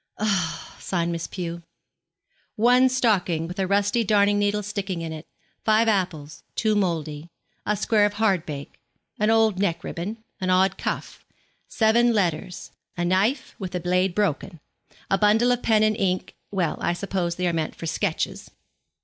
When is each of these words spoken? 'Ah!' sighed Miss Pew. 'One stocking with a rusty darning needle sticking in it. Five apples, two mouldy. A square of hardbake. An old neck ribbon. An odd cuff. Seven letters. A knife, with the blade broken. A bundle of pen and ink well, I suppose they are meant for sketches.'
'Ah!' 0.17 0.75
sighed 0.79 1.09
Miss 1.09 1.27
Pew. 1.27 1.61
'One 2.55 2.89
stocking 2.89 3.47
with 3.47 3.59
a 3.59 3.67
rusty 3.67 4.03
darning 4.03 4.39
needle 4.39 4.63
sticking 4.63 5.03
in 5.03 5.13
it. 5.13 5.27
Five 5.63 5.87
apples, 5.87 6.41
two 6.55 6.73
mouldy. 6.75 7.29
A 7.67 7.77
square 7.77 8.07
of 8.07 8.13
hardbake. 8.13 8.79
An 9.19 9.29
old 9.29 9.59
neck 9.59 9.83
ribbon. 9.83 10.17
An 10.39 10.49
odd 10.49 10.75
cuff. 10.75 11.23
Seven 11.67 12.13
letters. 12.15 12.71
A 12.97 13.05
knife, 13.05 13.53
with 13.59 13.73
the 13.73 13.79
blade 13.79 14.15
broken. 14.15 14.59
A 15.11 15.19
bundle 15.19 15.51
of 15.51 15.61
pen 15.61 15.83
and 15.83 15.95
ink 15.95 16.33
well, 16.49 16.79
I 16.81 16.93
suppose 16.93 17.35
they 17.35 17.47
are 17.47 17.53
meant 17.53 17.75
for 17.75 17.85
sketches.' 17.85 18.49